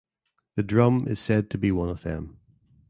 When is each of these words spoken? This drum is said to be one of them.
This 0.55 0.65
drum 0.65 1.07
is 1.07 1.19
said 1.19 1.51
to 1.51 1.59
be 1.59 1.71
one 1.71 1.89
of 1.89 2.01
them. 2.01 2.39